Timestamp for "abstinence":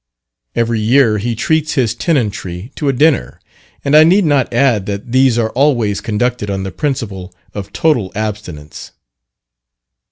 8.15-8.93